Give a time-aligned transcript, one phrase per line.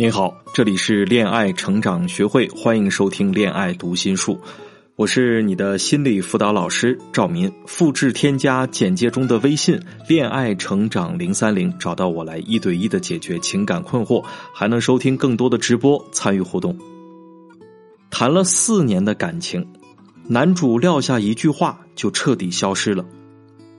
[0.00, 4.34] 您好，这里是恋爱成长学会，欢迎收听《恋爱读心术》，
[4.94, 7.52] 我是你的心理辅导老师赵民。
[7.66, 9.76] 复制添加简介中的微信
[10.08, 14.24] “恋爱成长零三零”，找到我来一对一的解决情感困惑，
[14.54, 16.78] 还能收听更多的直播，参与互动。
[18.08, 19.66] 谈了四年的感情，
[20.28, 23.04] 男主撂下一句话就彻底消失了。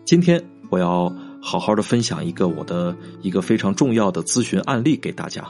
[0.04, 5.50] 今天我要好好的分享一个我的一个非常重要的咨询案例给大家。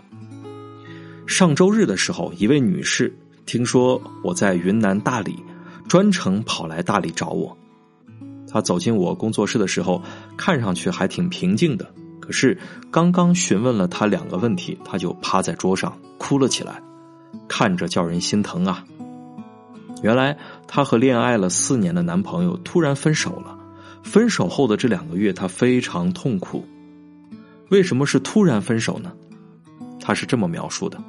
[1.30, 3.16] 上周日的时候，一位女士
[3.46, 5.36] 听说我在云南大理，
[5.88, 7.56] 专程跑来大理找我。
[8.48, 10.02] 她走进我工作室的时候，
[10.36, 11.94] 看上去还挺平静的。
[12.20, 12.58] 可是
[12.90, 16.82] 刚刚询问了她两个问题，她就趴在桌上哭了起来，
[17.48, 18.84] 看着叫人心疼啊。
[20.02, 20.36] 原来
[20.68, 23.56] 她和恋爱了四年的男朋友突然分手了，
[24.02, 26.66] 分手后的这两个月，她非常痛苦。
[27.70, 29.14] 为什么是突然分手呢？
[30.02, 31.00] 她是这么描述的。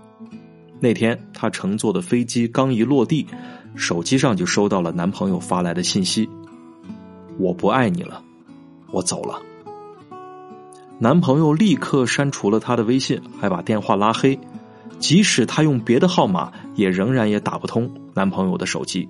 [0.80, 3.26] 那天，她乘坐的飞机刚一落地，
[3.74, 6.28] 手机上就收到了男朋友发来的信息
[7.38, 8.22] ：“我不爱你了，
[8.90, 9.40] 我走了。”
[10.98, 14.38] 男朋友立刻删除了她的微信，还把电话拉黑。
[14.98, 19.08] 即使她用别的号码，也仍然也打不通男朋友的手机。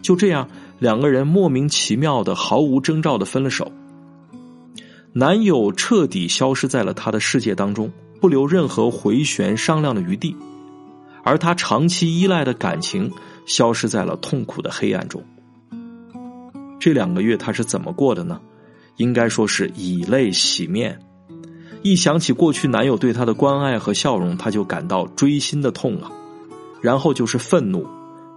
[0.00, 3.70] 就这样，两个人莫名其妙的、毫无征兆的分了手。
[5.12, 7.90] 男友彻底消失在了她的世界当中，
[8.20, 10.36] 不留任何回旋商量的余地。
[11.28, 13.12] 而他长期依赖的感情
[13.44, 15.22] 消失在了痛苦的黑暗中。
[16.80, 18.40] 这两个月他是怎么过的呢？
[18.96, 20.98] 应该说是以泪洗面。
[21.82, 26.10] 一想起过去男友对她的关爱和笑容，她就感到锥心的痛啊。
[26.80, 27.86] 然后就是愤怒、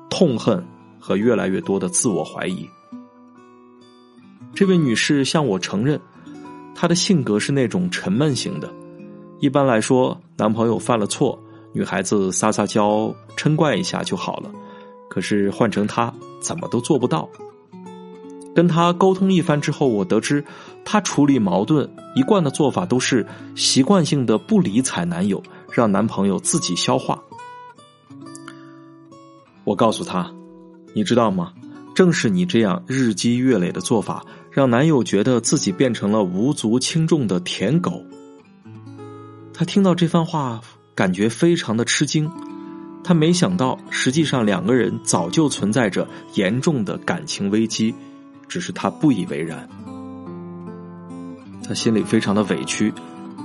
[0.09, 0.61] 痛恨
[0.99, 2.67] 和越来越多的自我怀疑。
[4.53, 5.97] 这位女士向我承认，
[6.75, 8.69] 她的性格是那种沉闷型的。
[9.39, 11.41] 一般来说，男朋友犯了错。
[11.73, 14.51] 女孩子撒撒娇、嗔怪一下就好了，
[15.09, 17.29] 可是换成她怎么都做不到。
[18.53, 20.43] 跟她沟通一番之后，我得知
[20.83, 27.17] 她处理矛盾一贯的做法都是习惯性的不理睬男友，让男朋友自己消化。
[29.63, 30.29] 我告诉她
[30.93, 31.53] ：“你知道吗？
[31.95, 38.03] 正是你这样日积月累的做法，让男友觉得自己变成了无足轻重的舔狗。”
[39.53, 40.59] 他听到这番话。
[41.01, 42.29] 感觉非常的吃惊，
[43.03, 47.91] 他没想到，实际上两个人早就存在着严重的感情危机，
[48.47, 49.67] 只是他不以为然。
[51.67, 52.93] 他心里非常的委屈，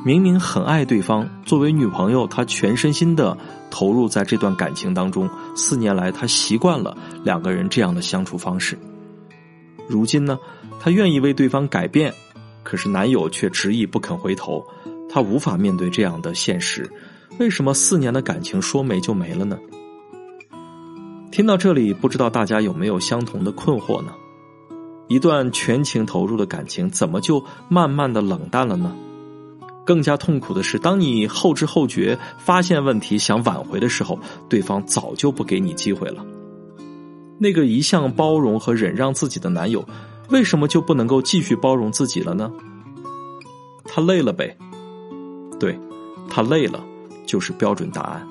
[0.04, 3.34] 明明很爱对方，作为女朋友，他全身心的
[3.70, 5.26] 投入在这段感情当中。
[5.54, 6.94] 四年来，他习惯了
[7.24, 8.78] 两个人这样的相处方式。
[9.88, 10.38] 如今呢，
[10.78, 12.12] 他愿意为对方改变，
[12.62, 14.62] 可是男友却执意不肯回头，
[15.08, 16.86] 他无法面对这样的现实。
[17.38, 19.58] 为什么四年的感情说没就没了呢？
[21.30, 24.12] 听到这里，不知道大家有没有相同的困惑呢？
[25.08, 28.96] 一段全情投入的感情，怎么就慢慢的冷淡了呢？
[29.84, 36.24] 更加痛苦的是，当你后知后觉发现问题，想挽回的时候，对方早就不给你机会了。
[37.38, 39.86] 那个一向包容和忍让自己的男友，
[40.30, 42.50] 为什么就不能够继续包容自己了呢？
[43.84, 44.56] 他累了呗？
[45.60, 45.78] 对，
[46.28, 46.82] 他累了。
[47.26, 48.26] 就是标准答案。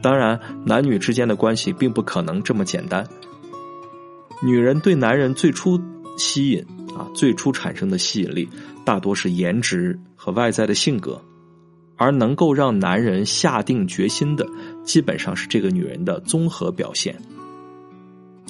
[0.00, 3.06] 当然，男女之间的关系并不可能这么简单。
[4.42, 5.80] 女人对男人最初
[6.16, 6.64] 吸引
[6.96, 8.48] 啊，最初产生的吸引力
[8.84, 11.22] 大多是颜值和外在的性格，
[11.96, 14.44] 而能够让男人下定决心的，
[14.82, 17.16] 基本上是这个女人的综合表现。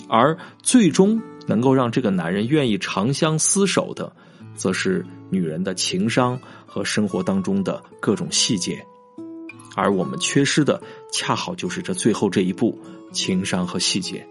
[0.09, 4.11] 而最终能够让这个男人愿意长相厮守的，
[4.55, 6.39] 则是女人的情商。
[6.75, 8.83] 和生活当中的各种细节，
[9.77, 10.83] 而我们缺失的
[11.13, 12.81] 恰好就是这最后这一步
[13.13, 14.27] 情商和细节。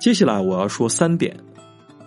[0.00, 1.38] 接下来我要说三点，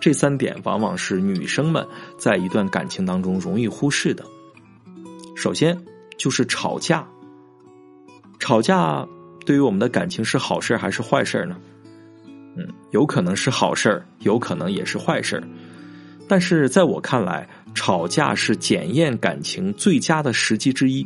[0.00, 1.86] 这三点往往是女生们
[2.18, 4.24] 在一段感情当中容易忽视的。
[5.36, 5.80] 首先
[6.18, 7.06] 就是吵架，
[8.40, 9.06] 吵架
[9.46, 11.56] 对于我们的感情是好事还是坏事呢？
[12.56, 15.40] 嗯，有可能是好事有可能也是坏事
[16.28, 17.48] 但是在我看来。
[17.76, 21.04] 吵架是检验感情最佳的时机之一。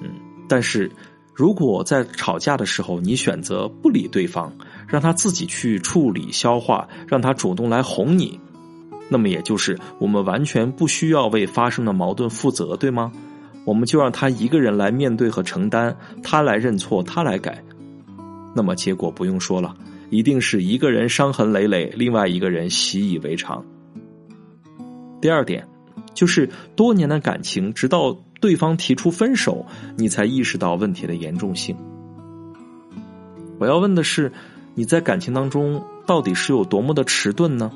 [0.00, 0.12] 嗯，
[0.48, 0.88] 但是
[1.34, 4.52] 如果在吵架的时候你选择不理对方，
[4.86, 8.38] 让他自己去处理消化，让他主动来哄你，
[9.08, 13.10] 那么也就是我们完全不需要为发生的矛盾负责，对吗？
[13.64, 17.60] 我们就让他一个人来面对和承担，他来认错，他来改。
[18.54, 19.74] 那么结果不用说了，
[20.10, 23.64] 一定是一个人伤痕累累，另外一个人习以为常。
[25.20, 25.66] 第二点，
[26.14, 29.66] 就是多年的感情，直到对方提出分手，
[29.96, 31.76] 你才意识到问题的严重性。
[33.58, 34.32] 我要问的是，
[34.74, 37.70] 你在感情当中到底是有多么的迟钝呢？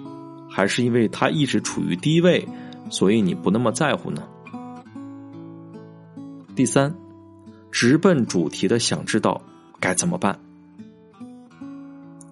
[0.48, 2.46] 还是因为他一直处于低位，
[2.90, 4.22] 所以你不那么在乎呢？
[6.54, 6.94] 第三，
[7.70, 9.40] 直奔主题的想知道
[9.80, 10.38] 该怎么办。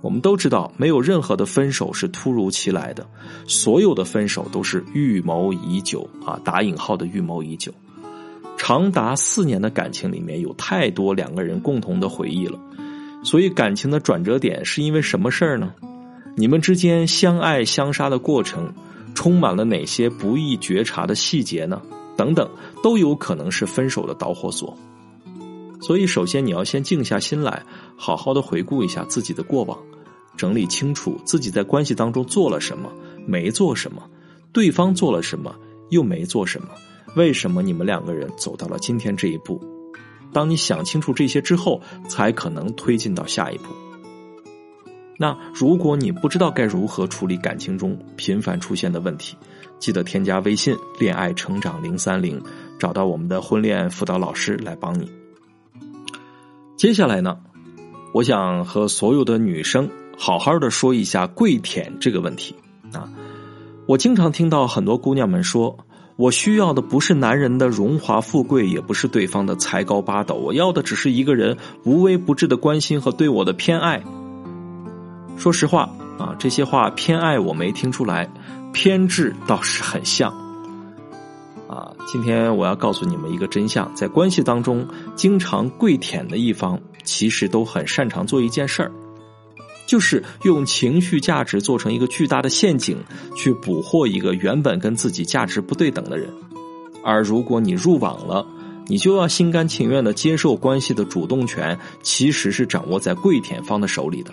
[0.00, 3.06] 我们都知道，没有任何的分手是突如其来的，
[3.46, 7.72] 所有的分手都是预谋已久啊，打引号的预谋已久。
[8.56, 12.58] 长达四年的感情里面有太多两个人共同的回忆了，
[13.22, 15.72] 所以感情的转折点是因为什么事儿呢？
[16.36, 18.72] 你们之间相爱相杀的过程，
[19.14, 21.80] 充满了哪些不易觉察的细节呢？
[22.16, 22.48] 等等，
[22.82, 24.76] 都有可能是分手的导火索。
[25.80, 27.62] 所以，首先你要先静下心来，
[27.96, 29.78] 好好的回顾一下自己的过往，
[30.40, 32.90] 整理清楚自己在关系当中做了什么，
[33.26, 34.02] 没做什么，
[34.54, 35.54] 对方做了什么，
[35.90, 36.68] 又没做什么，
[37.14, 39.60] 为什么你们两个人走到了今天这一步？
[40.32, 41.78] 当你想清楚这些之后，
[42.08, 43.64] 才可能推进到下一步。
[45.18, 49.36] 那如果你不知道该如何处理感情中频繁出现的问题，
[49.78, 52.42] 记得添加微信“恋爱成长零三零”，
[52.80, 55.06] 找到我们的婚恋辅导老师来帮你。
[56.78, 57.36] 接下来呢，
[58.14, 59.86] 我想和所有的女生
[60.16, 62.54] 好好的说一下跪舔这个问题
[62.92, 63.08] 啊。
[63.86, 65.76] 我经常听到很多姑娘们说，
[66.16, 74.02] 我需要的不是男人的荣华富贵，也不是对方的才高八斗，我要的只是一个人无微不至的关心和对我的偏爱。
[75.36, 78.30] 说实话啊，这些话偏爱我没听出来，
[78.72, 80.30] 偏执倒是很像。
[81.66, 84.86] 啊，今天我要告诉你们一个真相：在关系当中，
[85.16, 88.92] 经常跪舔的一方，其实都很擅长做一件事儿，
[89.90, 92.96] 就是用情绪价值做成一个巨大的陷阱，
[93.34, 96.30] 去捕获一个原本跟自己价值不对等的人。
[97.02, 98.46] 而如果你入网了，
[98.86, 104.32] 你就要心甘情愿的接受关系的主动权，其实是掌握在跪舔方的手里的。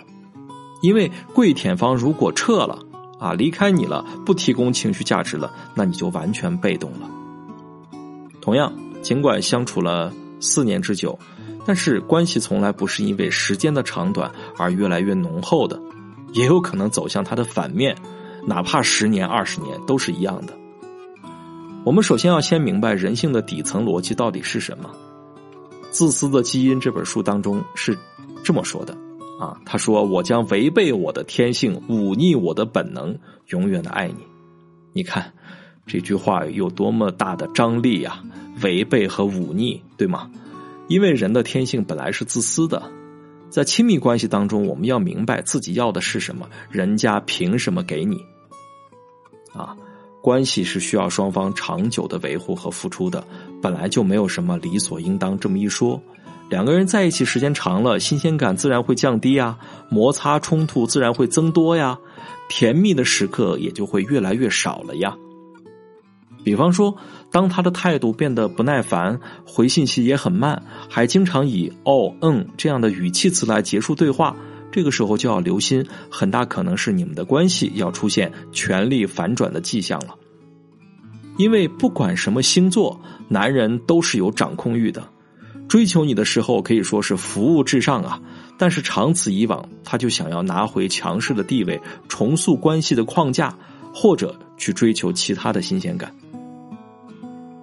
[0.80, 2.78] 因为跪舔方如果撤了，
[3.18, 7.10] 啊，离开你了，不提供情绪价值了，那你就完全被动了。
[8.40, 8.72] 同样，
[9.02, 11.18] 尽管相处了四年之久，
[11.68, 15.78] 但是关系从来不是因为时间的长短而越来越浓厚的，
[16.32, 17.94] 也有可能走向它的反面，
[18.46, 20.54] 哪怕十年、二十年都是一样的。
[21.84, 24.88] 我们首先要先明白人性的底层逻辑到底是什么。
[25.90, 27.94] 《自私的基因》这本书当中是
[28.42, 28.96] 这么说的
[29.38, 33.14] 啊，他说：“我将违背我的天性，忤逆我的本能，
[33.48, 34.24] 永远的爱你。”
[34.94, 35.34] 你看。
[35.86, 38.22] 这句话有多么大的张力呀！
[38.62, 40.30] 违背和忤逆，对吗？
[40.88, 42.82] 因为人的天性本来是自私的，
[43.50, 48.16] 在亲密关系当中，我们要明白自己要的是什么，人家凭什么给你？
[49.52, 49.76] 啊，
[50.22, 53.22] 关系是需要双方长久的维护和付出的，
[53.62, 56.02] 本来就没有什么理所应当这么一说。
[56.48, 59.58] 两个人在一起时间长了，新鲜感自然会降低呀，
[59.90, 61.98] 摩擦冲突自然会增多呀，
[62.48, 65.14] 甜蜜的时刻也就会越来越少了呀。
[66.44, 66.96] 比方说，
[67.30, 74.34] 当他的态度变得不耐烦，回信息也很慢，还经常以“哦”“嗯”这样的语气词来结束对话，
[74.72, 80.14] 这个时候就要留心，很大可能是你们的关系要出现权力反转的迹象了。
[81.36, 82.98] 因为不管什么星座，
[83.28, 85.06] 男人都是有掌控欲的，
[85.68, 88.20] 追求你的时候可以说是服务至上啊，
[88.56, 93.54] 但是长此以往，他就想要拿回强势的地位，重塑关系的框架，
[93.94, 96.12] 或者去追求其他的新鲜感。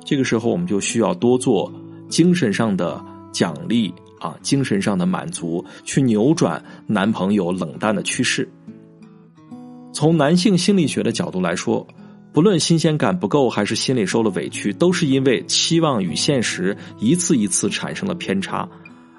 [0.05, 1.73] 这个时候，我们就需要多做
[2.07, 8.47] 精神上的奖励啊，精神上的满足，去扭转男朋友冷淡的趋势。
[9.91, 11.85] 从男性心理学的角度来说，
[12.31, 18.69] 不论新鲜感不够还是心里受了委屈，都是因为期望与现实一次一次产生了偏差，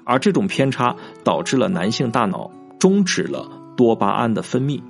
[0.05, 4.81] 而这种偏差导致了男性大脑终止了多巴胺的分泌。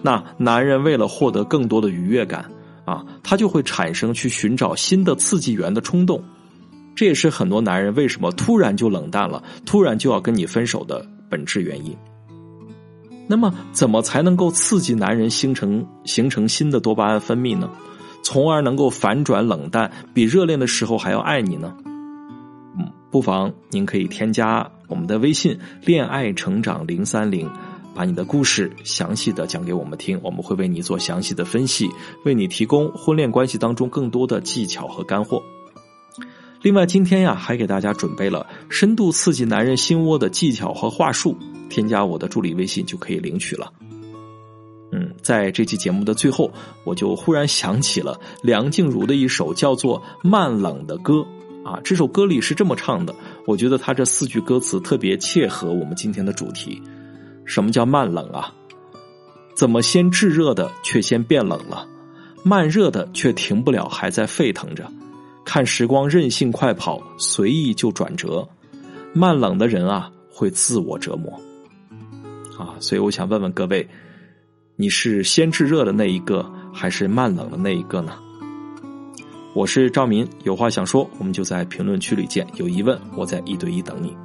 [0.00, 2.50] 那男人为了获得更多的愉悦感。
[2.84, 6.22] 啊，他就会产生去寻找新的刺激源的冲动，
[6.94, 11.96] 这也是很多男人为什么突然就冷淡了，突然就要跟你分手的本质原因。
[13.28, 17.70] 那么，怎么才能够刺激男人形成形成新的多巴胺分泌呢？
[18.22, 21.74] 从而能够反转冷淡，比热恋的时候还要爱你呢？
[22.78, 27.48] 嗯，不妨您可以添加我们的微信“恋爱成长零三零”。
[27.94, 31.88] 把你的故事详细的讲给我们听，我们会为你做详细的分析，
[32.24, 35.42] 为你提供婚恋关系当中更多的技巧和干货。
[36.62, 41.36] 另外，今天呀，还给大家准备了深度刺激男人心窝的技巧和话术，
[41.68, 43.72] 添加我的助理微信就可以领取了。
[44.92, 46.52] 嗯，在这期节目的最后，
[46.84, 51.26] 我就忽然想起了梁静茹的一首叫做《慢冷》的歌
[51.64, 51.80] 啊。
[51.82, 53.14] 这首歌里是这么唱的，
[53.46, 56.80] 我觉得他这四句歌词特别切合我们今天的主题。
[57.44, 58.52] 什么叫慢冷啊？
[59.54, 61.86] 怎么先炙热的却先变冷了？
[62.44, 64.90] 慢热的却停不了，还在沸腾着。
[65.44, 68.48] 看时光任性快跑，随意就转折。
[69.12, 71.32] 慢冷的人啊，会自我折磨。
[72.58, 73.88] 啊，所以我想问问各位。
[74.74, 78.14] 你是先炙热的那一个，还是慢冷的那一个呢？
[79.54, 82.44] 我是赵明，有话想说，我们就在评论区里见。
[82.56, 84.16] 有疑问，我在一对一等你。